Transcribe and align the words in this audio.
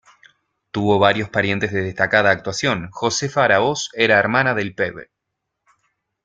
Tuvo 0.71 0.97
varios 0.97 1.29
parientes 1.29 1.71
de 1.71 1.83
destacada 1.83 2.31
actuación: 2.31 2.89
Josefa 2.89 3.43
Aráoz 3.43 3.91
era 3.93 4.17
hermana 4.17 4.55
del 4.55 4.73
Pbro. 4.73 5.05